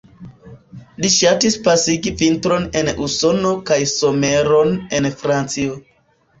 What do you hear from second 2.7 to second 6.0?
en Usono kaj someron en Francio.